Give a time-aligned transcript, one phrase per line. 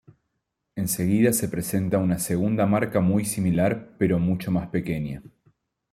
[0.75, 5.21] En seguida se presenta una segunda marca muy similar pero mucho más pequeña.